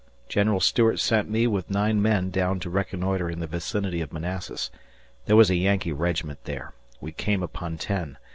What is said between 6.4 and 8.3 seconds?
there. We came upon ten.